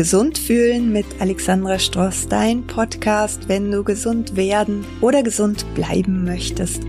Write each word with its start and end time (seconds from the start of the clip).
Gesund 0.00 0.38
fühlen 0.38 0.94
mit 0.94 1.04
Alexandra 1.18 1.78
Stross, 1.78 2.26
dein 2.26 2.66
Podcast, 2.66 3.50
wenn 3.50 3.70
du 3.70 3.84
gesund 3.84 4.34
werden 4.34 4.82
oder 5.02 5.22
gesund 5.22 5.66
bleiben 5.74 6.24
möchtest. 6.24 6.80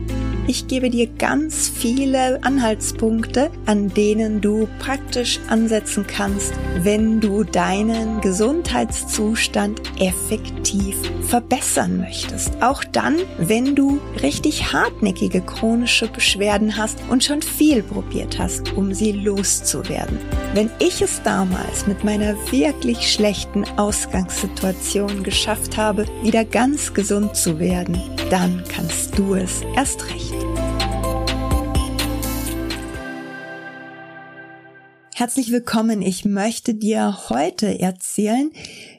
Ich 0.51 0.67
gebe 0.67 0.89
dir 0.89 1.07
ganz 1.07 1.71
viele 1.73 2.43
Anhaltspunkte, 2.43 3.51
an 3.67 3.87
denen 3.87 4.41
du 4.41 4.67
praktisch 4.79 5.39
ansetzen 5.47 6.05
kannst, 6.05 6.51
wenn 6.83 7.21
du 7.21 7.45
deinen 7.45 8.19
Gesundheitszustand 8.19 9.81
effektiv 10.01 10.97
verbessern 11.21 11.99
möchtest. 11.99 12.61
Auch 12.61 12.83
dann, 12.83 13.15
wenn 13.37 13.75
du 13.75 14.01
richtig 14.21 14.73
hartnäckige 14.73 15.39
chronische 15.39 16.09
Beschwerden 16.09 16.75
hast 16.75 16.97
und 17.09 17.23
schon 17.23 17.41
viel 17.41 17.81
probiert 17.81 18.37
hast, 18.37 18.73
um 18.73 18.93
sie 18.93 19.13
loszuwerden. 19.13 20.19
Wenn 20.53 20.69
ich 20.79 21.01
es 21.01 21.23
damals 21.23 21.87
mit 21.87 22.03
meiner 22.03 22.35
wirklich 22.51 23.09
schlechten 23.09 23.63
Ausgangssituation 23.77 25.23
geschafft 25.23 25.77
habe, 25.77 26.05
wieder 26.23 26.43
ganz 26.43 26.93
gesund 26.93 27.37
zu 27.37 27.57
werden, 27.57 27.97
dann 28.29 28.61
kannst 28.67 29.17
du 29.17 29.35
es 29.35 29.61
erst 29.77 30.09
recht. 30.09 30.40
Herzlich 35.21 35.51
willkommen. 35.51 36.01
Ich 36.01 36.25
möchte 36.25 36.73
dir 36.73 37.29
heute 37.29 37.79
erzählen, 37.79 38.49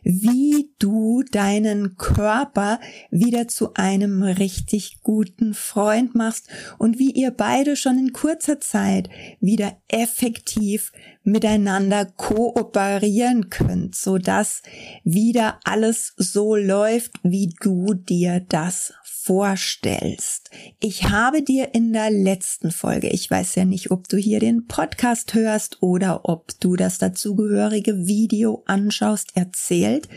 wie 0.04 0.70
du 0.78 1.24
deinen 1.24 1.96
Körper 1.96 2.78
wieder 3.10 3.48
zu 3.48 3.74
einem 3.74 4.22
richtig 4.22 5.00
guten 5.02 5.52
Freund 5.52 6.14
machst 6.14 6.46
und 6.78 7.00
wie 7.00 7.10
ihr 7.10 7.32
beide 7.32 7.74
schon 7.74 7.98
in 7.98 8.12
kurzer 8.12 8.60
Zeit 8.60 9.10
wieder 9.40 9.76
effektiv 9.88 10.92
miteinander 11.24 12.04
kooperieren 12.04 13.50
könnt, 13.50 13.96
so 13.96 14.18
dass 14.18 14.62
wieder 15.02 15.58
alles 15.64 16.14
so 16.16 16.54
läuft, 16.54 17.14
wie 17.24 17.52
du 17.60 17.94
dir 17.94 18.38
das 18.48 18.94
vorstellst. 19.24 20.50
Ich 20.80 21.04
habe 21.04 21.42
dir 21.42 21.74
in 21.74 21.92
der 21.92 22.10
letzten 22.10 22.72
Folge, 22.72 23.08
ich 23.08 23.30
weiß 23.30 23.54
ja 23.54 23.64
nicht, 23.64 23.90
ob 23.90 24.08
du 24.08 24.16
hier 24.16 24.40
den 24.40 24.66
Podcast 24.66 25.34
hörst 25.34 25.80
oder 25.80 26.28
ob 26.28 26.58
du 26.58 26.74
das 26.74 26.98
dazugehörige 26.98 28.06
Video 28.06 28.64
anschaust, 28.66 29.36
erzählt, 29.36 30.08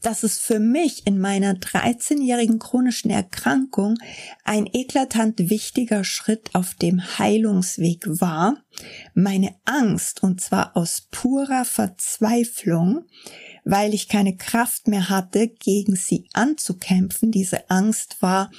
dass 0.00 0.22
es 0.22 0.38
für 0.38 0.58
mich 0.58 1.06
in 1.06 1.18
meiner 1.18 1.54
13-jährigen 1.54 2.58
chronischen 2.58 3.10
Erkrankung 3.10 3.98
ein 4.44 4.66
eklatant 4.72 5.50
wichtiger 5.50 6.04
Schritt 6.04 6.54
auf 6.54 6.74
dem 6.74 7.18
Heilungsweg 7.18 8.04
war, 8.06 8.56
meine 9.14 9.54
Angst, 9.64 10.22
und 10.22 10.40
zwar 10.40 10.76
aus 10.76 11.08
purer 11.10 11.64
Verzweiflung, 11.64 13.04
weil 13.66 13.92
ich 13.92 14.08
keine 14.08 14.36
Kraft 14.36 14.86
mehr 14.86 15.10
hatte, 15.10 15.48
gegen 15.48 15.96
sie 15.96 16.28
anzukämpfen. 16.32 17.32
Diese 17.32 17.68
Angst 17.68 18.22
war 18.22 18.50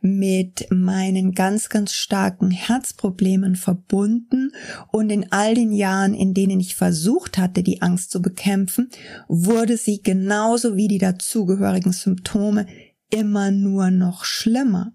mit 0.00 0.68
meinen 0.70 1.32
ganz, 1.32 1.68
ganz 1.68 1.92
starken 1.92 2.52
Herzproblemen 2.52 3.56
verbunden 3.56 4.52
und 4.92 5.10
in 5.10 5.32
all 5.32 5.54
den 5.54 5.72
Jahren, 5.72 6.14
in 6.14 6.32
denen 6.32 6.60
ich 6.60 6.76
versucht 6.76 7.38
hatte, 7.38 7.64
die 7.64 7.82
Angst 7.82 8.12
zu 8.12 8.22
bekämpfen, 8.22 8.88
wurde 9.26 9.76
sie 9.76 10.00
genauso 10.00 10.76
wie 10.76 10.86
die 10.86 10.98
dazugehörigen 10.98 11.92
Symptome 11.92 12.66
immer 13.12 13.50
nur 13.50 13.90
noch 13.90 14.24
schlimmer. 14.24 14.92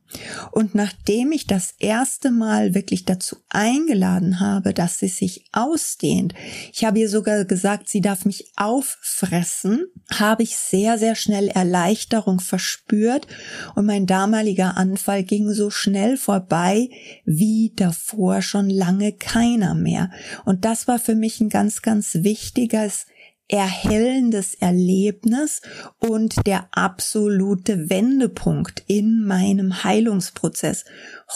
Und 0.52 0.74
nachdem 0.74 1.32
ich 1.32 1.46
das 1.46 1.76
erste 1.78 2.32
Mal 2.32 2.74
wirklich 2.74 3.06
dazu 3.06 3.38
eingeladen 3.50 4.40
habe, 4.40 4.74
dass 4.74 4.98
sie 4.98 5.08
sich 5.08 5.46
ausdehnt, 5.52 6.34
ich 6.74 6.84
habe 6.84 6.98
ihr 7.00 7.10
sogar 7.10 7.46
gesagt, 7.46 7.90
sie 7.90 8.02
darf 8.02 8.26
mich 8.26 8.52
auffressen, 8.56 9.86
habe 10.12 10.44
ich 10.44 10.58
sehr, 10.58 10.98
sehr 10.98 11.14
schnell 11.16 11.48
Erleichterung 11.50 12.40
verspürt 12.40 13.28
und 13.76 13.86
mein 13.86 14.08
damaliger 14.08 14.78
Anfall 14.78 15.24
ging 15.24 15.54
so 15.54 15.70
schnell 15.70 16.18
vorbei 16.18 16.90
wie 17.24 17.72
davor 17.76 18.42
schon 18.42 18.72
lange 18.72 19.14
keiner 19.14 19.76
mehr. 19.76 20.10
Und 20.44 20.66
das 20.66 20.88
war 20.88 20.98
für 20.98 21.16
mich 21.16 21.40
ein 21.40 21.50
ganz, 21.50 21.84
ganz 21.84 22.16
wichtiges 22.16 23.06
erhellendes 23.48 24.56
Erlebnis 24.56 25.62
und 26.00 26.46
der 26.46 26.68
absolute 26.72 27.90
Wendepunkt 27.90 28.84
in 28.88 29.24
meinem 29.24 29.84
Heilungsprozess. 29.84 30.86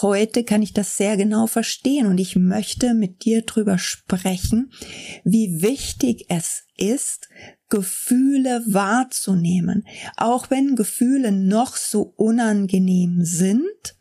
Heute 0.00 0.44
kann 0.44 0.62
ich 0.62 0.74
das 0.74 0.96
sehr 0.96 1.16
genau 1.16 1.46
verstehen 1.46 2.06
und 2.06 2.18
ich 2.18 2.36
möchte 2.36 2.94
mit 2.94 3.24
dir 3.24 3.42
drüber 3.42 3.78
sprechen, 3.78 4.72
wie 5.24 5.62
wichtig 5.62 6.26
es 6.28 6.64
ist, 6.76 7.28
Gefühle 7.68 8.62
wahrzunehmen, 8.66 9.86
auch 10.16 10.50
wenn 10.50 10.76
Gefühle 10.76 11.32
noch 11.32 11.76
so 11.76 12.12
unangenehm 12.16 13.24
sind 13.24 13.96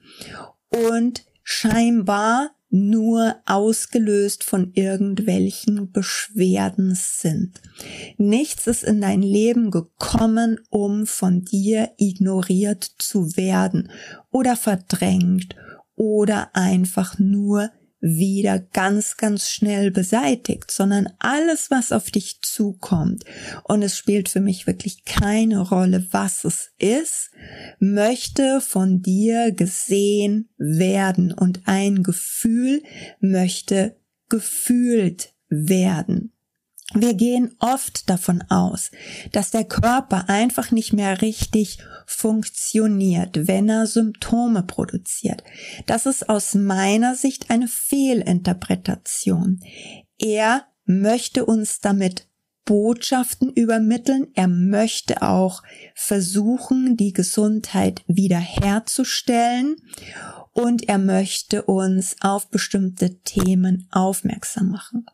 und 0.89 1.23
scheinbar 1.43 2.51
nur 2.71 3.35
ausgelöst 3.45 4.43
von 4.43 4.71
irgendwelchen 4.73 5.91
Beschwerden 5.91 6.95
sind. 6.95 7.61
Nichts 8.17 8.65
ist 8.65 8.83
in 8.83 9.01
dein 9.01 9.21
Leben 9.21 9.71
gekommen, 9.71 10.59
um 10.69 11.05
von 11.05 11.43
dir 11.43 11.91
ignoriert 11.97 12.83
zu 12.97 13.35
werden 13.35 13.91
oder 14.31 14.55
verdrängt 14.55 15.55
oder 15.95 16.55
einfach 16.55 17.19
nur 17.19 17.69
wieder 18.01 18.59
ganz, 18.59 19.15
ganz 19.15 19.49
schnell 19.49 19.91
beseitigt, 19.91 20.71
sondern 20.71 21.07
alles, 21.19 21.69
was 21.69 21.91
auf 21.91 22.09
dich 22.09 22.41
zukommt, 22.41 23.23
und 23.63 23.83
es 23.83 23.97
spielt 23.97 24.27
für 24.27 24.41
mich 24.41 24.67
wirklich 24.67 25.05
keine 25.05 25.59
Rolle, 25.59 26.07
was 26.11 26.43
es 26.43 26.71
ist, 26.79 27.31
möchte 27.79 28.59
von 28.59 29.01
dir 29.01 29.51
gesehen 29.51 30.49
werden 30.57 31.31
und 31.31 31.61
ein 31.65 32.03
Gefühl 32.03 32.81
möchte 33.19 33.95
gefühlt 34.29 35.33
werden. 35.49 36.30
Wir 36.93 37.13
gehen 37.13 37.55
oft 37.59 38.09
davon 38.09 38.43
aus, 38.49 38.91
dass 39.31 39.51
der 39.51 39.63
Körper 39.63 40.29
einfach 40.29 40.71
nicht 40.71 40.93
mehr 40.93 41.21
richtig 41.21 41.77
funktioniert, 42.05 43.47
wenn 43.47 43.69
er 43.69 43.87
Symptome 43.87 44.63
produziert. 44.63 45.43
Das 45.85 46.05
ist 46.05 46.27
aus 46.29 46.53
meiner 46.53 47.15
Sicht 47.15 47.49
eine 47.49 47.67
Fehlinterpretation. 47.67 49.61
Er 50.19 50.65
möchte 50.85 51.45
uns 51.45 51.79
damit 51.79 52.27
Botschaften 52.65 53.51
übermitteln. 53.51 54.27
Er 54.33 54.47
möchte 54.47 55.21
auch 55.21 55.63
versuchen, 55.95 56.95
die 56.97 57.13
Gesundheit 57.13 58.03
wiederherzustellen 58.07 59.77
und 60.53 60.89
er 60.89 60.97
möchte 60.97 61.63
uns 61.63 62.15
auf 62.21 62.49
bestimmte 62.49 63.19
Themen 63.19 63.87
aufmerksam 63.91 64.69
machen. 64.69 65.05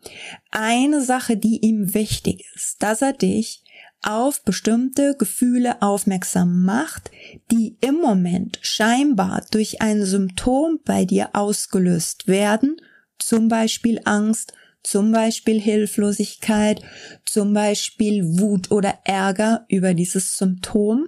Eine 0.52 1.02
Sache, 1.02 1.38
die 1.38 1.60
ihm 1.66 1.94
wichtig 1.94 2.44
ist, 2.56 2.82
dass 2.82 3.02
er 3.02 3.14
dich 3.14 3.64
auf 4.04 4.44
bestimmte 4.44 5.16
Gefühle 5.18 5.82
aufmerksam 5.82 6.64
macht, 6.64 7.12
die 7.52 7.78
im 7.82 7.96
Moment 7.96 8.60
scheinbar 8.62 9.44
durch 9.52 9.82
ein 9.82 10.06
Symptom 10.06 10.80
bei 10.86 11.06
dir 11.06 11.30
ausgelöst 11.34 12.28
werden, 12.28 12.78
zum 13.18 13.48
Beispiel 13.48 14.00
Angst, 14.06 14.54
zum 14.84 15.12
Beispiel 15.12 15.60
Hilflosigkeit, 15.60 16.82
zum 17.26 17.54
Beispiel 17.54 18.40
Wut 18.40 18.72
oder 18.72 19.00
Ärger 19.04 19.66
über 19.68 19.94
dieses 19.94 20.38
Symptom, 20.38 21.08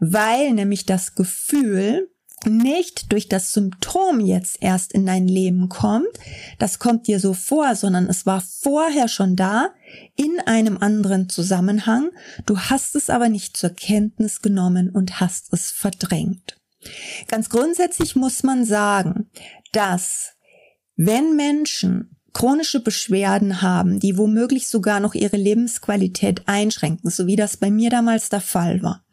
weil 0.00 0.52
nämlich 0.52 0.86
das 0.86 1.14
Gefühl 1.14 2.10
nicht 2.46 3.12
durch 3.12 3.28
das 3.28 3.52
Symptom 3.52 4.20
jetzt 4.20 4.58
erst 4.60 4.92
in 4.92 5.06
dein 5.06 5.26
Leben 5.26 5.68
kommt, 5.68 6.08
das 6.58 6.78
kommt 6.78 7.06
dir 7.06 7.20
so 7.20 7.34
vor, 7.34 7.74
sondern 7.74 8.06
es 8.06 8.26
war 8.26 8.40
vorher 8.40 9.08
schon 9.08 9.36
da, 9.36 9.70
in 10.16 10.40
einem 10.46 10.78
anderen 10.78 11.28
Zusammenhang, 11.28 12.10
du 12.46 12.58
hast 12.58 12.96
es 12.96 13.10
aber 13.10 13.28
nicht 13.28 13.56
zur 13.56 13.70
Kenntnis 13.70 14.42
genommen 14.42 14.90
und 14.90 15.20
hast 15.20 15.52
es 15.52 15.70
verdrängt. 15.70 16.60
Ganz 17.28 17.48
grundsätzlich 17.48 18.16
muss 18.16 18.42
man 18.42 18.64
sagen, 18.64 19.30
dass 19.72 20.34
wenn 20.96 21.36
Menschen 21.36 22.14
chronische 22.32 22.80
Beschwerden 22.80 23.62
haben, 23.62 24.00
die 24.00 24.18
womöglich 24.18 24.68
sogar 24.68 25.00
noch 25.00 25.14
ihre 25.14 25.36
Lebensqualität 25.36 26.42
einschränken, 26.46 27.08
so 27.08 27.26
wie 27.26 27.36
das 27.36 27.56
bei 27.56 27.70
mir 27.70 27.90
damals 27.90 28.28
der 28.28 28.40
Fall 28.40 28.82
war, 28.82 29.04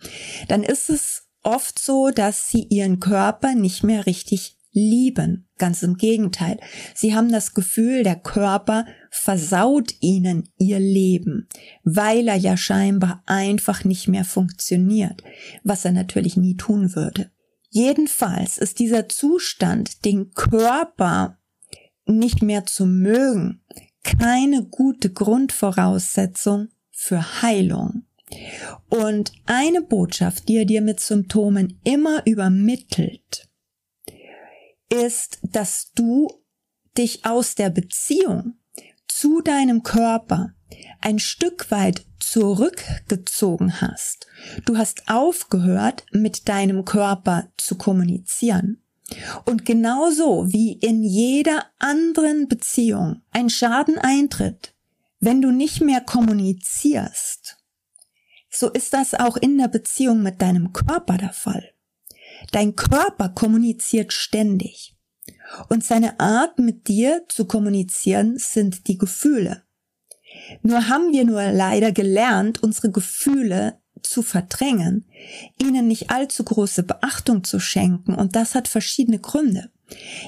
dann 0.47 0.63
ist 0.63 0.89
es 0.89 1.27
oft 1.43 1.79
so, 1.79 2.09
dass 2.09 2.49
sie 2.49 2.63
ihren 2.69 2.99
Körper 2.99 3.55
nicht 3.55 3.83
mehr 3.83 4.05
richtig 4.05 4.57
lieben. 4.71 5.47
Ganz 5.57 5.83
im 5.83 5.97
Gegenteil. 5.97 6.59
Sie 6.95 7.13
haben 7.13 7.31
das 7.31 7.53
Gefühl, 7.53 8.03
der 8.03 8.15
Körper 8.15 8.85
versaut 9.09 9.95
ihnen 9.99 10.49
ihr 10.57 10.79
Leben, 10.79 11.47
weil 11.83 12.27
er 12.27 12.35
ja 12.35 12.55
scheinbar 12.57 13.21
einfach 13.25 13.83
nicht 13.83 14.07
mehr 14.07 14.23
funktioniert, 14.23 15.23
was 15.63 15.85
er 15.85 15.91
natürlich 15.91 16.37
nie 16.37 16.55
tun 16.55 16.95
würde. 16.95 17.29
Jedenfalls 17.69 18.57
ist 18.57 18.79
dieser 18.79 19.07
Zustand, 19.09 20.03
den 20.05 20.31
Körper 20.31 21.37
nicht 22.05 22.41
mehr 22.41 22.65
zu 22.65 22.85
mögen, 22.85 23.61
keine 24.03 24.63
gute 24.65 25.11
Grundvoraussetzung 25.11 26.69
für 26.91 27.41
Heilung. 27.41 28.03
Und 28.89 29.31
eine 29.45 29.81
Botschaft, 29.81 30.47
die 30.47 30.57
er 30.57 30.65
dir 30.65 30.81
mit 30.81 30.99
Symptomen 30.99 31.79
immer 31.83 32.25
übermittelt, 32.25 33.49
ist, 34.89 35.39
dass 35.43 35.91
du 35.93 36.27
dich 36.97 37.25
aus 37.25 37.55
der 37.55 37.69
Beziehung 37.69 38.55
zu 39.07 39.41
deinem 39.41 39.83
Körper 39.83 40.53
ein 41.01 41.19
Stück 41.19 41.71
weit 41.71 42.05
zurückgezogen 42.19 43.81
hast. 43.81 44.27
Du 44.65 44.77
hast 44.77 45.09
aufgehört, 45.09 46.05
mit 46.11 46.47
deinem 46.47 46.85
Körper 46.85 47.51
zu 47.57 47.75
kommunizieren. 47.77 48.81
Und 49.45 49.65
genauso 49.65 50.51
wie 50.53 50.73
in 50.73 51.03
jeder 51.03 51.65
anderen 51.79 52.47
Beziehung 52.47 53.21
ein 53.31 53.49
Schaden 53.49 53.97
eintritt, 53.97 54.73
wenn 55.19 55.41
du 55.41 55.51
nicht 55.51 55.81
mehr 55.81 56.01
kommunizierst, 56.01 57.57
so 58.51 58.69
ist 58.69 58.93
das 58.93 59.13
auch 59.13 59.37
in 59.37 59.57
der 59.57 59.69
Beziehung 59.69 60.21
mit 60.21 60.41
deinem 60.41 60.73
Körper 60.73 61.17
der 61.17 61.33
Fall. 61.33 61.71
Dein 62.51 62.75
Körper 62.75 63.29
kommuniziert 63.29 64.13
ständig. 64.13 64.95
Und 65.69 65.83
seine 65.83 66.19
Art 66.19 66.59
mit 66.59 66.87
dir 66.87 67.23
zu 67.27 67.45
kommunizieren 67.45 68.37
sind 68.37 68.87
die 68.87 68.97
Gefühle. 68.97 69.63
Nur 70.63 70.87
haben 70.87 71.11
wir 71.11 71.25
nur 71.25 71.51
leider 71.51 71.91
gelernt, 71.91 72.61
unsere 72.63 72.91
Gefühle 72.91 73.79
zu 74.01 74.21
verdrängen, 74.23 75.05
ihnen 75.61 75.87
nicht 75.87 76.09
allzu 76.09 76.43
große 76.43 76.83
Beachtung 76.83 77.43
zu 77.43 77.59
schenken, 77.59 78.15
und 78.15 78.35
das 78.35 78.55
hat 78.55 78.67
verschiedene 78.67 79.19
Gründe. 79.19 79.69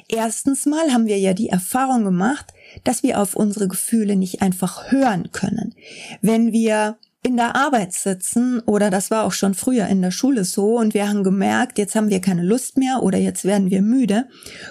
Erstens 0.10 0.66
mal 0.66 0.92
haben 0.92 1.08
wir 1.08 1.18
ja 1.18 1.34
die 1.34 1.50
Erfahrung 1.50 2.04
gemacht, 2.04 2.54
dass 2.84 3.02
wir 3.02 3.22
auf 3.22 3.36
unsere 3.36 3.68
Gefühle 3.68 4.16
nicht 4.16 4.42
einfach 4.42 4.92
hören 4.92 5.32
können. 5.32 5.74
Wenn 6.22 6.52
wir 6.52 6.98
in 7.24 7.38
der 7.38 7.56
Arbeit 7.56 7.94
sitzen 7.94 8.60
oder 8.62 8.90
das 8.90 9.10
war 9.10 9.24
auch 9.24 9.32
schon 9.32 9.54
früher 9.54 9.88
in 9.88 10.02
der 10.02 10.12
Schule 10.12 10.44
so 10.44 10.78
und 10.78 10.94
wir 10.94 11.08
haben 11.08 11.24
gemerkt, 11.24 11.78
jetzt 11.78 11.96
haben 11.96 12.10
wir 12.10 12.22
keine 12.22 12.44
Lust 12.44 12.78
mehr 12.78 13.02
oder 13.02 13.18
jetzt 13.18 13.46
werden 13.46 13.70
wir 13.70 13.82
müde, 13.82 14.28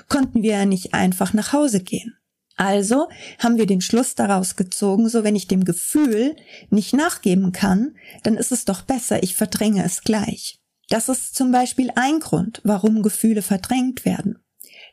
konnten 0.08 0.42
wir 0.42 0.52
ja 0.52 0.66
nicht 0.66 0.94
einfach 0.94 1.32
nach 1.32 1.52
Hause 1.52 1.80
gehen. 1.82 2.16
Also 2.56 3.08
haben 3.38 3.56
wir 3.56 3.66
den 3.66 3.80
Schluss 3.80 4.14
daraus 4.14 4.56
gezogen, 4.56 5.08
so 5.08 5.24
wenn 5.24 5.34
ich 5.34 5.48
dem 5.48 5.64
Gefühl 5.64 6.36
nicht 6.68 6.92
nachgeben 6.92 7.52
kann, 7.52 7.96
dann 8.22 8.36
ist 8.36 8.52
es 8.52 8.66
doch 8.66 8.82
besser, 8.82 9.22
ich 9.22 9.34
verdränge 9.34 9.84
es 9.84 10.02
gleich. 10.02 10.60
Das 10.88 11.08
ist 11.08 11.34
zum 11.34 11.50
Beispiel 11.52 11.90
ein 11.94 12.20
Grund, 12.20 12.60
warum 12.64 13.02
Gefühle 13.02 13.40
verdrängt 13.40 14.04
werden. 14.04 14.41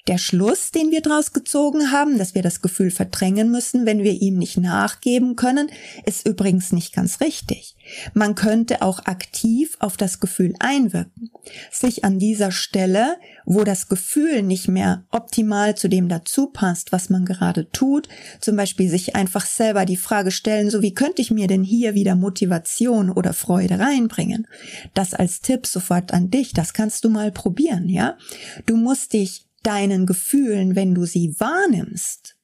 Der 0.09 0.17
Schluss, 0.17 0.71
den 0.71 0.89
wir 0.89 1.01
daraus 1.01 1.33
gezogen 1.33 1.91
haben, 1.91 2.17
dass 2.17 2.33
wir 2.33 2.41
das 2.41 2.63
Gefühl 2.63 2.89
verdrängen 2.89 3.51
müssen, 3.51 3.85
wenn 3.85 4.01
wir 4.01 4.19
ihm 4.19 4.39
nicht 4.39 4.57
nachgeben 4.57 5.35
können, 5.35 5.69
ist 6.03 6.27
übrigens 6.27 6.71
nicht 6.71 6.95
ganz 6.95 7.21
richtig. 7.21 7.75
Man 8.15 8.33
könnte 8.33 8.81
auch 8.81 9.05
aktiv 9.05 9.77
auf 9.79 9.97
das 9.97 10.19
Gefühl 10.19 10.55
einwirken. 10.57 11.29
Sich 11.71 12.05
an 12.05 12.17
dieser 12.17 12.49
Stelle, 12.51 13.17
wo 13.45 13.63
das 13.63 13.87
Gefühl 13.87 14.41
nicht 14.41 14.67
mehr 14.67 15.05
optimal 15.11 15.77
zu 15.77 15.87
dem 15.87 16.09
dazu 16.09 16.47
passt, 16.47 16.91
was 16.91 17.11
man 17.11 17.23
gerade 17.23 17.69
tut, 17.69 18.09
zum 18.41 18.55
Beispiel 18.55 18.89
sich 18.89 19.15
einfach 19.15 19.45
selber 19.45 19.85
die 19.85 19.95
Frage 19.95 20.31
stellen, 20.31 20.71
so 20.71 20.81
wie 20.81 20.95
könnte 20.95 21.21
ich 21.21 21.29
mir 21.29 21.45
denn 21.45 21.63
hier 21.63 21.93
wieder 21.93 22.15
Motivation 22.15 23.11
oder 23.11 23.33
Freude 23.33 23.77
reinbringen? 23.77 24.47
Das 24.95 25.13
als 25.13 25.41
Tipp 25.41 25.67
sofort 25.67 26.15
an 26.15 26.31
dich, 26.31 26.53
das 26.53 26.73
kannst 26.73 27.05
du 27.05 27.09
mal 27.09 27.31
probieren, 27.31 27.89
ja? 27.89 28.17
Du 28.65 28.75
musst 28.75 29.13
dich 29.13 29.45
deinen 29.65 30.05
Gefühlen, 30.05 30.75
wenn 30.75 30.95
du 30.95 31.05
sie 31.05 31.35
wahrnimmst, 31.39 32.35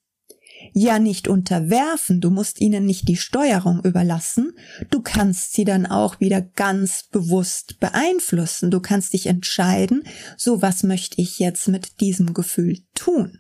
ja 0.73 1.00
nicht 1.00 1.27
unterwerfen, 1.27 2.21
du 2.21 2.29
musst 2.29 2.59
ihnen 2.62 2.85
nicht 2.85 3.07
die 3.07 3.17
Steuerung 3.17 3.81
überlassen, 3.83 4.53
du 4.89 5.01
kannst 5.01 5.53
sie 5.53 5.65
dann 5.65 5.85
auch 5.85 6.19
wieder 6.19 6.41
ganz 6.41 7.03
bewusst 7.03 7.79
beeinflussen, 7.79 8.71
du 8.71 8.79
kannst 8.79 9.13
dich 9.13 9.27
entscheiden, 9.27 10.03
so 10.38 10.62
was 10.62 10.83
möchte 10.83 11.21
ich 11.21 11.39
jetzt 11.39 11.67
mit 11.67 12.00
diesem 12.00 12.33
Gefühl 12.33 12.79
tun. 12.94 13.39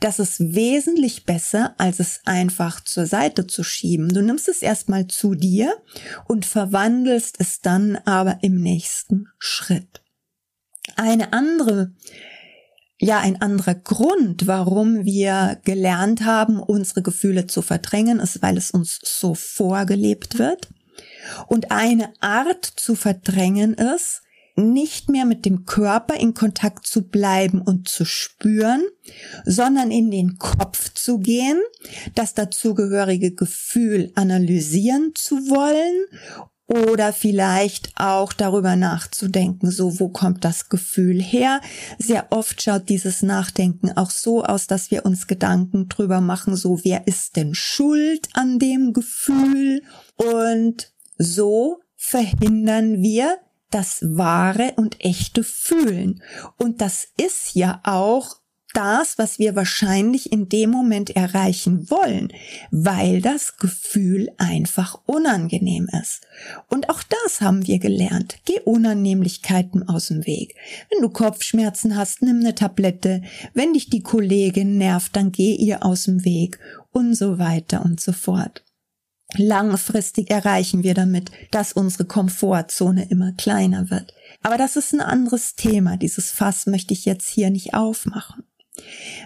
Das 0.00 0.18
ist 0.18 0.54
wesentlich 0.54 1.24
besser, 1.24 1.74
als 1.78 2.00
es 2.00 2.20
einfach 2.24 2.82
zur 2.82 3.06
Seite 3.06 3.46
zu 3.46 3.62
schieben. 3.62 4.08
Du 4.08 4.22
nimmst 4.22 4.48
es 4.48 4.62
erstmal 4.62 5.06
zu 5.06 5.34
dir 5.34 5.72
und 6.26 6.46
verwandelst 6.46 7.36
es 7.38 7.60
dann 7.60 7.96
aber 8.04 8.38
im 8.42 8.56
nächsten 8.56 9.28
Schritt. 9.38 10.02
Eine 10.96 11.32
andere 11.32 11.92
ja 13.04 13.18
ein 13.18 13.40
anderer 13.40 13.74
Grund, 13.74 14.46
warum 14.46 15.04
wir 15.04 15.60
gelernt 15.64 16.24
haben, 16.24 16.60
unsere 16.60 17.02
Gefühle 17.02 17.46
zu 17.46 17.62
verdrängen, 17.62 18.18
ist, 18.18 18.42
weil 18.42 18.56
es 18.56 18.70
uns 18.70 18.98
so 19.02 19.34
vorgelebt 19.34 20.38
wird. 20.38 20.68
Und 21.46 21.70
eine 21.70 22.12
Art 22.20 22.64
zu 22.64 22.94
verdrängen 22.94 23.74
ist, 23.74 24.22
nicht 24.56 25.08
mehr 25.08 25.24
mit 25.24 25.44
dem 25.44 25.64
Körper 25.64 26.14
in 26.14 26.32
Kontakt 26.32 26.86
zu 26.86 27.08
bleiben 27.08 27.60
und 27.60 27.88
zu 27.88 28.04
spüren, 28.04 28.82
sondern 29.44 29.90
in 29.90 30.12
den 30.12 30.38
Kopf 30.38 30.94
zu 30.94 31.18
gehen, 31.18 31.60
das 32.14 32.34
dazugehörige 32.34 33.34
Gefühl 33.34 34.12
analysieren 34.14 35.12
zu 35.14 35.36
wollen 35.50 36.06
oder 36.66 37.12
vielleicht 37.12 37.92
auch 37.96 38.32
darüber 38.32 38.76
nachzudenken, 38.76 39.70
so 39.70 40.00
wo 40.00 40.08
kommt 40.08 40.44
das 40.44 40.68
Gefühl 40.68 41.20
her. 41.20 41.60
Sehr 41.98 42.28
oft 42.30 42.62
schaut 42.62 42.88
dieses 42.88 43.22
Nachdenken 43.22 43.92
auch 43.96 44.10
so 44.10 44.44
aus, 44.44 44.66
dass 44.66 44.90
wir 44.90 45.04
uns 45.04 45.26
Gedanken 45.26 45.88
drüber 45.88 46.20
machen, 46.20 46.56
so 46.56 46.82
wer 46.82 47.06
ist 47.06 47.36
denn 47.36 47.54
schuld 47.54 48.28
an 48.32 48.58
dem 48.58 48.92
Gefühl 48.92 49.82
und 50.16 50.92
so 51.18 51.80
verhindern 51.96 53.02
wir 53.02 53.38
das 53.70 54.02
wahre 54.02 54.72
und 54.76 55.04
echte 55.04 55.42
Fühlen. 55.42 56.22
Und 56.58 56.80
das 56.80 57.08
ist 57.16 57.54
ja 57.54 57.80
auch 57.84 58.36
das, 58.74 59.18
was 59.18 59.38
wir 59.38 59.56
wahrscheinlich 59.56 60.30
in 60.32 60.48
dem 60.48 60.70
Moment 60.70 61.10
erreichen 61.10 61.90
wollen, 61.90 62.32
weil 62.70 63.22
das 63.22 63.56
Gefühl 63.56 64.30
einfach 64.36 65.00
unangenehm 65.06 65.88
ist. 66.02 66.26
Und 66.68 66.90
auch 66.90 67.02
das 67.02 67.40
haben 67.40 67.66
wir 67.66 67.78
gelernt. 67.78 68.36
Geh 68.44 68.60
Unannehmlichkeiten 68.60 69.88
aus 69.88 70.08
dem 70.08 70.26
Weg. 70.26 70.54
Wenn 70.90 71.02
du 71.02 71.08
Kopfschmerzen 71.08 71.96
hast, 71.96 72.22
nimm 72.22 72.40
eine 72.40 72.54
Tablette. 72.54 73.22
Wenn 73.54 73.72
dich 73.72 73.88
die 73.90 74.02
Kollegin 74.02 74.76
nervt, 74.76 75.16
dann 75.16 75.32
geh 75.32 75.54
ihr 75.54 75.84
aus 75.84 76.04
dem 76.04 76.24
Weg 76.24 76.58
und 76.92 77.14
so 77.14 77.38
weiter 77.38 77.84
und 77.84 78.00
so 78.00 78.12
fort. 78.12 78.64
Langfristig 79.36 80.30
erreichen 80.30 80.82
wir 80.82 80.94
damit, 80.94 81.30
dass 81.50 81.72
unsere 81.72 82.04
Komfortzone 82.04 83.08
immer 83.10 83.32
kleiner 83.32 83.90
wird. 83.90 84.12
Aber 84.42 84.58
das 84.58 84.76
ist 84.76 84.92
ein 84.92 85.00
anderes 85.00 85.56
Thema. 85.56 85.96
Dieses 85.96 86.30
Fass 86.30 86.66
möchte 86.66 86.94
ich 86.94 87.04
jetzt 87.04 87.28
hier 87.28 87.50
nicht 87.50 87.74
aufmachen. 87.74 88.44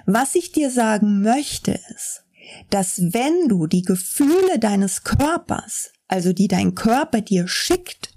Was 0.06 0.34
ich 0.34 0.52
dir 0.52 0.70
sagen 0.70 1.22
möchte 1.22 1.78
ist, 1.94 2.24
dass 2.70 3.00
wenn 3.12 3.48
du 3.48 3.66
die 3.66 3.82
Gefühle 3.82 4.58
deines 4.58 5.04
Körpers, 5.04 5.92
also 6.06 6.32
die 6.32 6.48
dein 6.48 6.74
Körper 6.74 7.20
dir 7.20 7.48
schickt, 7.48 8.10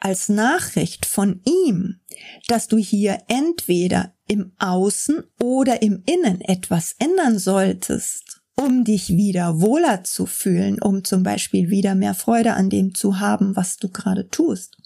als 0.00 0.28
Nachricht 0.28 1.06
von 1.06 1.40
ihm, 1.44 2.00
dass 2.48 2.68
du 2.68 2.76
hier 2.76 3.18
entweder 3.28 4.14
im 4.26 4.52
Außen 4.58 5.22
oder 5.40 5.82
im 5.82 6.02
Innen 6.06 6.40
etwas 6.40 6.96
ändern 6.98 7.38
solltest, 7.38 8.42
um 8.56 8.84
dich 8.84 9.10
wieder 9.10 9.60
wohler 9.60 10.04
zu 10.04 10.26
fühlen, 10.26 10.80
um 10.80 11.04
zum 11.04 11.22
Beispiel 11.22 11.70
wieder 11.70 11.94
mehr 11.94 12.14
Freude 12.14 12.54
an 12.54 12.68
dem 12.68 12.94
zu 12.94 13.20
haben, 13.20 13.56
was 13.56 13.76
du 13.76 13.88
gerade 13.88 14.28
tust. 14.28 14.76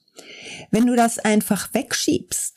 Wenn 0.71 0.87
du 0.87 0.97
das 0.97 1.19
einfach 1.19 1.73
wegschiebst, 1.75 2.56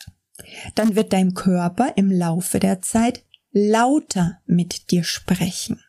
dann 0.75 0.95
wird 0.95 1.13
dein 1.13 1.33
Körper 1.33 1.93
im 1.95 2.11
Laufe 2.11 2.59
der 2.59 2.81
Zeit 2.81 3.23
lauter 3.51 4.39
mit 4.45 4.91
dir 4.91 5.03
sprechen. 5.03 5.81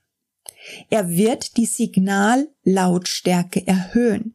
Er 0.90 1.08
wird 1.08 1.56
die 1.56 1.66
Signallautstärke 1.66 3.66
erhöhen. 3.66 4.34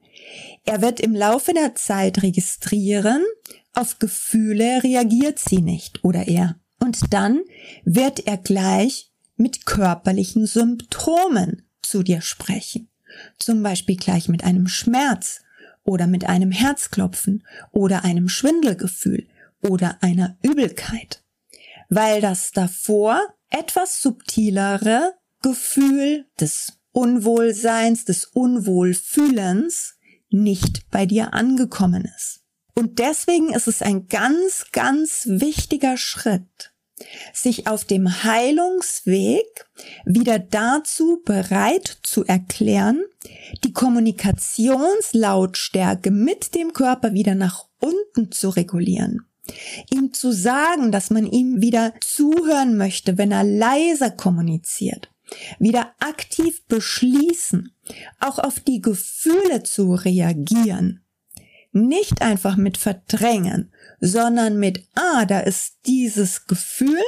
Er 0.64 0.82
wird 0.82 1.00
im 1.00 1.16
Laufe 1.16 1.54
der 1.54 1.76
Zeit 1.76 2.24
registrieren, 2.24 3.24
auf 3.74 4.00
Gefühle 4.00 4.84
reagiert 4.84 5.40
sie 5.40 5.62
nicht 5.62 6.04
oder 6.04 6.28
er. 6.28 6.60
Und 6.80 7.14
dann 7.14 7.42
wird 7.84 8.26
er 8.26 8.38
gleich 8.38 9.12
mit 9.38 9.66
körperlichen 9.66 10.46
Symptomen 10.46 11.64
zu 11.82 12.04
dir 12.04 12.22
sprechen. 12.22 12.90
Zum 13.38 13.64
Beispiel 13.64 13.98
gleich 13.98 14.28
mit 14.28 14.44
einem 14.44 14.68
Schmerz 14.68 15.42
oder 15.84 16.08
mit 16.08 16.26
einem 16.26 16.52
Herzklopfen 16.52 17.46
oder 17.72 18.04
einem 18.04 18.28
Schwindelgefühl 18.28 19.28
oder 19.70 19.98
einer 20.02 20.38
Übelkeit. 20.42 21.24
Weil 21.90 22.22
das 22.22 22.52
davor 22.52 23.22
etwas 23.50 24.02
subtilere 24.02 25.14
Gefühl 25.42 26.28
des 26.40 26.78
Unwohlseins, 26.92 28.06
des 28.06 28.26
Unwohlfühlens 28.26 29.96
nicht 30.30 30.90
bei 30.90 31.06
dir 31.06 31.34
angekommen 31.34 32.10
ist. 32.16 32.42
Und 32.74 33.00
deswegen 33.00 33.54
ist 33.54 33.68
es 33.68 33.82
ein 33.82 34.08
ganz, 34.08 34.68
ganz 34.72 35.26
wichtiger 35.28 35.98
Schritt, 35.98 36.72
sich 37.34 37.68
auf 37.68 37.84
dem 37.86 38.24
Heilungsweg 38.24 39.68
wieder 40.06 40.40
dazu 40.40 41.22
bereit 41.24 42.00
zu 42.04 42.26
erklären, 42.26 43.04
die 43.64 43.72
Kommunikationslautstärke 43.72 46.12
mit 46.12 46.54
dem 46.54 46.74
Körper 46.74 47.14
wieder 47.14 47.36
nach 47.36 47.70
unten 47.80 48.32
zu 48.32 48.50
regulieren. 48.50 49.26
Ihm 49.92 50.14
zu 50.14 50.32
sagen, 50.32 50.92
dass 50.92 51.10
man 51.10 51.26
ihm 51.26 51.62
wieder 51.62 51.94
zuhören 52.02 52.78
möchte, 52.78 53.18
wenn 53.18 53.32
er 53.32 53.44
leiser 53.44 54.12
kommuniziert. 54.12 55.12
Wieder 55.60 55.94
aktiv 56.00 56.66
beschließen, 56.68 57.74
auch 58.20 58.40
auf 58.40 58.60
die 58.60 58.82
Gefühle 58.82 59.64
zu 59.64 59.94
reagieren. 59.94 61.04
Nicht 61.72 62.22
einfach 62.22 62.56
mit 62.56 62.78
verdrängen, 62.78 63.74
sondern 64.00 64.60
mit, 64.60 64.88
ah, 64.96 65.26
da 65.26 65.40
ist 65.40 65.80
dieses 65.88 66.46
Gefühl, 66.46 67.02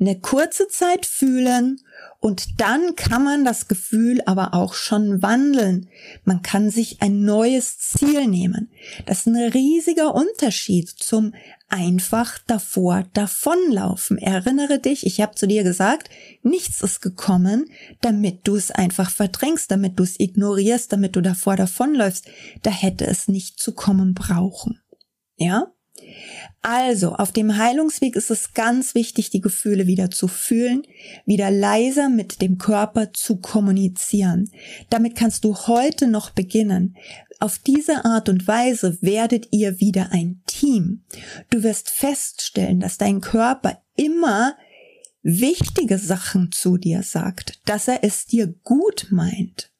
eine 0.00 0.20
kurze 0.20 0.68
Zeit 0.68 1.06
fühlen 1.06 1.80
und 2.20 2.60
dann 2.60 2.96
kann 2.96 3.22
man 3.22 3.44
das 3.44 3.68
Gefühl 3.68 4.20
aber 4.26 4.52
auch 4.52 4.74
schon 4.74 5.22
wandeln. 5.22 5.88
Man 6.24 6.42
kann 6.42 6.68
sich 6.68 7.00
ein 7.00 7.22
neues 7.22 7.78
Ziel 7.78 8.26
nehmen. 8.26 8.70
Das 9.06 9.20
ist 9.20 9.26
ein 9.26 9.36
riesiger 9.36 10.14
Unterschied 10.14 10.88
zum 10.88 11.32
einfach 11.68 12.38
davor 12.46 13.04
davonlaufen. 13.12 14.18
Erinnere 14.18 14.80
dich, 14.80 15.06
ich 15.06 15.20
habe 15.20 15.36
zu 15.36 15.46
dir 15.46 15.62
gesagt, 15.62 16.10
nichts 16.42 16.82
ist 16.82 17.02
gekommen, 17.02 17.66
damit 18.00 18.48
du 18.48 18.56
es 18.56 18.72
einfach 18.72 19.10
verdrängst, 19.10 19.70
damit 19.70 19.98
du 19.98 20.02
es 20.02 20.18
ignorierst, 20.18 20.92
damit 20.92 21.14
du 21.14 21.20
davor 21.20 21.54
davonläufst. 21.54 22.26
Da 22.62 22.70
hätte 22.70 23.06
es 23.06 23.28
nicht 23.28 23.60
zu 23.60 23.72
kommen 23.72 24.14
brauchen. 24.14 24.80
Ja? 25.36 25.72
Also, 26.62 27.14
auf 27.14 27.32
dem 27.32 27.56
Heilungsweg 27.56 28.16
ist 28.16 28.30
es 28.30 28.52
ganz 28.52 28.94
wichtig, 28.94 29.30
die 29.30 29.40
Gefühle 29.40 29.86
wieder 29.86 30.10
zu 30.10 30.26
fühlen, 30.28 30.82
wieder 31.24 31.50
leiser 31.50 32.08
mit 32.08 32.42
dem 32.42 32.58
Körper 32.58 33.12
zu 33.12 33.36
kommunizieren. 33.36 34.50
Damit 34.90 35.14
kannst 35.14 35.44
du 35.44 35.54
heute 35.54 36.08
noch 36.08 36.30
beginnen. 36.30 36.96
Auf 37.40 37.58
diese 37.58 38.04
Art 38.04 38.28
und 38.28 38.48
Weise 38.48 38.98
werdet 39.00 39.48
ihr 39.52 39.80
wieder 39.80 40.10
ein 40.10 40.42
Team. 40.46 41.04
Du 41.50 41.62
wirst 41.62 41.88
feststellen, 41.90 42.80
dass 42.80 42.98
dein 42.98 43.20
Körper 43.20 43.80
immer 43.94 44.56
wichtige 45.22 45.98
Sachen 45.98 46.50
zu 46.52 46.76
dir 46.76 47.02
sagt, 47.02 47.60
dass 47.66 47.86
er 47.86 48.02
es 48.02 48.26
dir 48.26 48.48
gut 48.64 49.08
meint. 49.10 49.70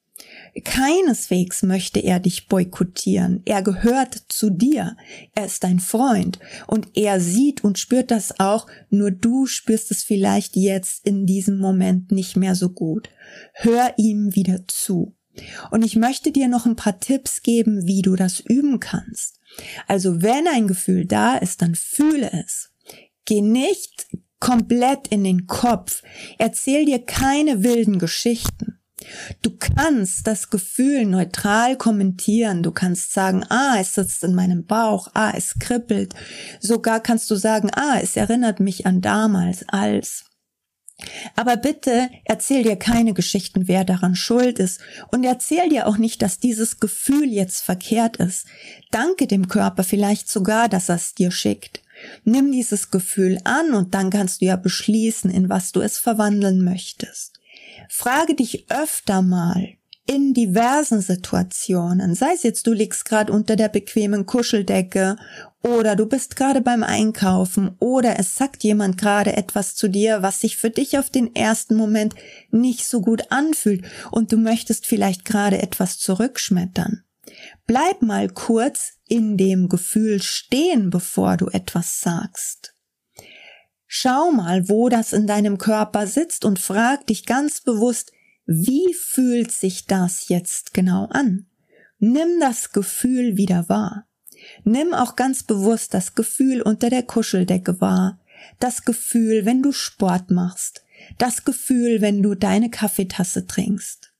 Keineswegs 0.61 1.63
möchte 1.63 1.99
er 1.99 2.19
dich 2.19 2.47
boykottieren. 2.47 3.41
Er 3.45 3.61
gehört 3.61 4.15
zu 4.29 4.49
dir. 4.49 4.95
Er 5.35 5.45
ist 5.45 5.63
dein 5.63 5.79
Freund. 5.79 6.39
Und 6.67 6.89
er 6.95 7.19
sieht 7.19 7.63
und 7.63 7.79
spürt 7.79 8.11
das 8.11 8.39
auch, 8.39 8.67
nur 8.89 9.11
du 9.11 9.45
spürst 9.45 9.91
es 9.91 10.03
vielleicht 10.03 10.55
jetzt 10.55 11.05
in 11.05 11.25
diesem 11.25 11.59
Moment 11.59 12.11
nicht 12.11 12.35
mehr 12.35 12.55
so 12.55 12.69
gut. 12.69 13.09
Hör 13.53 13.93
ihm 13.97 14.35
wieder 14.35 14.67
zu. 14.67 15.15
Und 15.71 15.83
ich 15.85 15.95
möchte 15.95 16.31
dir 16.31 16.47
noch 16.47 16.65
ein 16.65 16.75
paar 16.75 16.99
Tipps 16.99 17.41
geben, 17.41 17.85
wie 17.85 18.01
du 18.01 18.15
das 18.15 18.39
üben 18.39 18.79
kannst. 18.79 19.39
Also 19.87 20.21
wenn 20.21 20.47
ein 20.47 20.67
Gefühl 20.67 21.05
da 21.05 21.37
ist, 21.37 21.61
dann 21.61 21.75
fühle 21.75 22.31
es. 22.33 22.71
Geh 23.25 23.41
nicht 23.41 24.07
komplett 24.39 25.07
in 25.09 25.23
den 25.23 25.47
Kopf. 25.47 26.01
Erzähl 26.37 26.85
dir 26.85 26.99
keine 26.99 27.63
wilden 27.63 27.99
Geschichten. 27.99 28.68
Du 29.41 29.51
kannst 29.57 30.27
das 30.27 30.49
Gefühl 30.49 31.05
neutral 31.05 31.77
kommentieren. 31.77 32.63
Du 32.63 32.71
kannst 32.71 33.13
sagen, 33.13 33.45
ah, 33.49 33.77
es 33.79 33.95
sitzt 33.95 34.23
in 34.23 34.35
meinem 34.35 34.65
Bauch, 34.65 35.09
ah, 35.13 35.31
es 35.35 35.55
kribbelt. 35.59 36.13
Sogar 36.59 36.99
kannst 36.99 37.29
du 37.31 37.35
sagen, 37.35 37.71
ah, 37.73 37.99
es 38.01 38.15
erinnert 38.15 38.59
mich 38.59 38.85
an 38.85 39.01
damals 39.01 39.67
als. 39.67 40.25
Aber 41.35 41.55
bitte 41.55 42.09
erzähl 42.25 42.63
dir 42.63 42.75
keine 42.75 43.13
Geschichten, 43.13 43.67
wer 43.67 43.85
daran 43.85 44.15
schuld 44.15 44.59
ist. 44.59 44.81
Und 45.11 45.23
erzähl 45.23 45.69
dir 45.69 45.87
auch 45.87 45.97
nicht, 45.97 46.21
dass 46.21 46.39
dieses 46.39 46.79
Gefühl 46.79 47.31
jetzt 47.31 47.61
verkehrt 47.61 48.17
ist. 48.17 48.45
Danke 48.91 49.27
dem 49.27 49.47
Körper 49.47 49.83
vielleicht 49.83 50.29
sogar, 50.29 50.67
dass 50.67 50.89
er 50.89 50.95
es 50.95 51.15
dir 51.15 51.31
schickt. 51.31 51.81
Nimm 52.23 52.51
dieses 52.51 52.91
Gefühl 52.91 53.39
an 53.43 53.73
und 53.73 53.93
dann 53.93 54.09
kannst 54.09 54.41
du 54.41 54.45
ja 54.45 54.55
beschließen, 54.55 55.29
in 55.29 55.49
was 55.49 55.71
du 55.71 55.81
es 55.81 55.97
verwandeln 55.97 56.63
möchtest. 56.63 57.38
Frage 57.91 58.35
dich 58.35 58.67
öfter 58.69 59.21
mal 59.23 59.73
in 60.05 60.33
diversen 60.33 61.01
Situationen, 61.01 62.15
sei 62.15 62.33
es 62.33 62.43
jetzt 62.43 62.65
du 62.65 62.71
liegst 62.73 63.05
gerade 63.05 63.33
unter 63.33 63.55
der 63.55 63.67
bequemen 63.67 64.25
Kuscheldecke 64.25 65.17
oder 65.63 65.95
du 65.95 66.05
bist 66.05 66.35
gerade 66.35 66.61
beim 66.61 66.83
Einkaufen 66.83 67.75
oder 67.79 68.19
es 68.19 68.35
sagt 68.35 68.63
jemand 68.63 68.97
gerade 68.97 69.35
etwas 69.35 69.75
zu 69.75 69.87
dir, 69.87 70.21
was 70.21 70.39
sich 70.39 70.57
für 70.57 70.69
dich 70.69 70.97
auf 70.97 71.09
den 71.09 71.35
ersten 71.35 71.75
Moment 71.75 72.15
nicht 72.51 72.87
so 72.87 73.01
gut 73.01 73.31
anfühlt 73.31 73.83
und 74.11 74.31
du 74.31 74.37
möchtest 74.37 74.85
vielleicht 74.85 75.25
gerade 75.25 75.61
etwas 75.61 75.97
zurückschmettern. 75.97 77.03
Bleib 77.67 78.01
mal 78.01 78.29
kurz 78.29 78.93
in 79.07 79.35
dem 79.35 79.67
Gefühl 79.67 80.21
stehen, 80.21 80.89
bevor 80.89 81.37
du 81.37 81.47
etwas 81.47 82.01
sagst. 82.01 82.73
Schau 83.91 84.31
mal, 84.31 84.69
wo 84.69 84.87
das 84.87 85.13
in 85.13 85.25
deinem 85.25 85.57
Körper 85.57 86.05
sitzt 86.05 86.45
und 86.45 86.59
frag 86.59 87.07
dich 87.07 87.25
ganz 87.25 87.61
bewusst, 87.61 88.11
wie 88.45 88.93
fühlt 88.93 89.51
sich 89.51 89.87
das 89.87 90.29
jetzt 90.29 90.75
genau 90.75 91.07
an? 91.09 91.47
Nimm 91.97 92.39
das 92.39 92.71
Gefühl 92.71 93.35
wieder 93.35 93.67
wahr. 93.67 94.07
Nimm 94.63 94.93
auch 94.93 95.15
ganz 95.15 95.41
bewusst 95.41 95.95
das 95.95 96.13
Gefühl 96.13 96.61
unter 96.61 96.91
der 96.91 97.01
Kuscheldecke 97.01 97.81
wahr, 97.81 98.19
das 98.59 98.85
Gefühl, 98.85 99.45
wenn 99.45 99.63
du 99.63 99.71
Sport 99.71 100.29
machst, 100.29 100.83
das 101.17 101.43
Gefühl, 101.43 101.99
wenn 101.99 102.21
du 102.21 102.35
deine 102.35 102.69
Kaffeetasse 102.69 103.47
trinkst. 103.47 104.13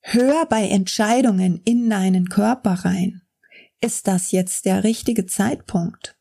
Hör 0.00 0.46
bei 0.46 0.68
Entscheidungen 0.68 1.60
in 1.64 1.90
deinen 1.90 2.28
Körper 2.28 2.84
rein. 2.84 3.22
Ist 3.80 4.06
das 4.06 4.30
jetzt 4.30 4.64
der 4.64 4.84
richtige 4.84 5.26
Zeitpunkt? 5.26 6.16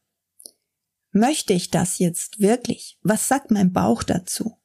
Möchte 1.13 1.53
ich 1.53 1.70
das 1.70 2.00
jetzt 2.00 2.41
wirklich? 2.41 2.98
Was 3.03 3.27
sagt 3.27 3.51
mein 3.51 3.72
Bauch 3.72 4.01
dazu? 4.03 4.58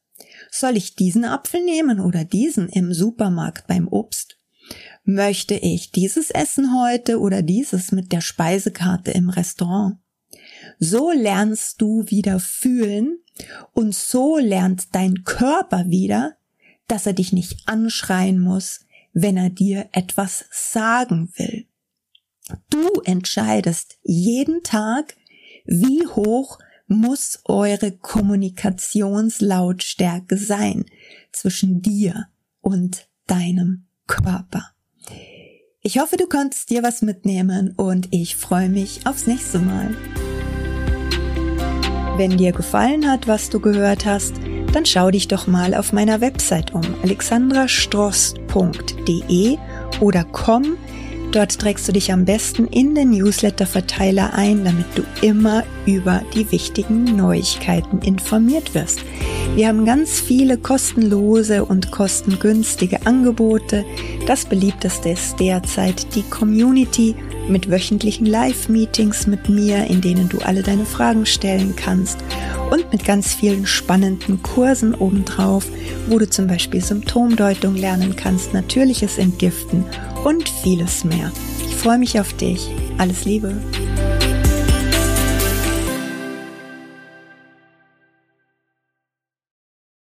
Soll 0.51 0.77
ich 0.79 0.97
diesen 0.97 1.25
Apfel 1.25 1.63
nehmen 1.63 2.01
oder 2.01 2.25
diesen 2.25 2.69
im 2.71 2.93
Supermarkt 2.95 3.67
beim 3.67 3.87
Obst? 3.87 4.39
Möchte 5.05 5.55
ich 5.55 5.93
dieses 5.93 6.31
Essen 6.31 6.75
heute 6.75 7.21
oder 7.21 7.43
dieses 7.43 7.93
mit 7.93 8.13
der 8.13 8.23
Speisekarte 8.23 9.11
im 9.11 9.29
Restaurant? 9.29 9.99
So 10.79 11.11
lernst 11.11 11.81
du 11.81 12.05
wieder 12.07 12.41
fühlen 12.41 13.19
und 13.75 13.95
so 13.95 14.39
lernt 14.39 14.95
dein 14.95 15.25
Körper 15.25 15.89
wieder, 15.89 16.37
dass 16.87 17.07
er 17.07 17.13
dich 17.13 17.33
nicht 17.33 17.69
anschreien 17.69 18.41
muss, 18.41 18.87
wenn 19.13 19.37
er 19.37 19.51
dir 19.51 19.89
etwas 19.93 20.47
sagen 20.51 21.31
will. 21.37 21.67
Du 22.71 23.01
entscheidest 23.05 23.99
jeden 24.03 24.63
Tag, 24.63 25.17
wie 25.69 26.05
hoch 26.07 26.59
muss 26.87 27.41
eure 27.45 27.93
Kommunikationslautstärke 27.93 30.39
sein 30.39 30.87
zwischen 31.31 31.83
dir 31.83 32.29
und 32.63 33.07
deinem 33.27 33.85
Körper? 34.07 34.71
Ich 35.83 36.01
hoffe, 36.01 36.17
du 36.17 36.27
konntest 36.27 36.71
dir 36.71 36.83
was 36.83 37.03
mitnehmen 37.03 37.75
und 37.77 38.09
ich 38.11 38.37
freue 38.37 38.71
mich 38.71 39.07
aufs 39.07 39.27
nächste 39.27 39.59
Mal. 39.59 39.95
Wenn 42.17 42.39
dir 42.39 42.53
gefallen 42.53 43.07
hat, 43.09 43.29
was 43.29 43.51
du 43.51 43.61
gehört 43.61 44.07
hast, 44.07 44.33
dann 44.73 44.87
schau 44.87 45.11
dich 45.11 45.29
doch 45.29 45.47
mal 45.47 45.75
auf 45.75 45.93
meiner 45.93 46.23
Website 46.23 46.73
um 46.75 46.83
alexandrastrost.de 47.03 49.59
oder 50.01 50.25
komm 50.25 50.79
Dort 51.33 51.59
trägst 51.59 51.87
du 51.87 51.93
dich 51.93 52.11
am 52.11 52.25
besten 52.25 52.67
in 52.69 52.95
den 52.95 53.11
Newsletter-Verteiler 53.11 54.33
ein, 54.35 54.65
damit 54.65 54.87
du 54.95 55.03
immer 55.21 55.63
über 55.85 56.23
die 56.35 56.51
wichtigen 56.51 57.05
Neuigkeiten 57.05 57.99
informiert 58.01 58.75
wirst. 58.75 59.01
Wir 59.55 59.69
haben 59.69 59.85
ganz 59.85 60.21
viele 60.21 60.57
kostenlose 60.57 61.65
und 61.65 61.91
kostengünstige 61.91 63.07
Angebote. 63.07 63.85
Das 64.27 64.47
beliebteste 64.47 65.11
ist 65.11 65.39
derzeit 65.39 66.15
die 66.15 66.23
Community 66.23 67.15
mit 67.49 67.71
wöchentlichen 67.71 68.27
Live-Meetings 68.27 69.27
mit 69.27 69.49
mir, 69.49 69.87
in 69.87 70.01
denen 70.01 70.29
du 70.29 70.39
alle 70.39 70.63
deine 70.63 70.85
Fragen 70.85 71.27
stellen 71.27 71.75
kannst 71.77 72.19
und 72.71 72.91
mit 72.93 73.05
ganz 73.05 73.35
vielen 73.35 73.67
spannenden 73.67 74.43
Kursen 74.43 74.95
obendrauf, 74.95 75.67
wo 76.09 76.19
du 76.19 76.29
zum 76.29 76.47
Beispiel 76.47 76.83
Symptomdeutung 76.83 77.75
lernen 77.75 78.17
kannst, 78.17 78.55
natürliches 78.55 79.19
Entgiften 79.19 79.85
und 80.25 80.49
vieles 80.49 81.05
mehr. 81.05 81.33
Ich 81.67 81.75
freue 81.75 81.99
mich 81.99 82.19
auf 82.21 82.33
dich. 82.35 82.69
Alles 82.99 83.25
Liebe. 83.25 83.55